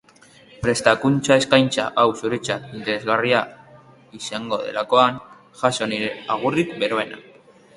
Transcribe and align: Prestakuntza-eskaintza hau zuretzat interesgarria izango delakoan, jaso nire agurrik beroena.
Prestakuntza-eskaintza 0.61 1.85
hau 2.03 2.05
zuretzat 2.21 2.65
interesgarria 2.79 3.41
izango 4.21 4.59
delakoan, 4.65 5.21
jaso 5.61 5.93
nire 5.93 6.11
agurrik 6.39 6.75
beroena. 6.85 7.23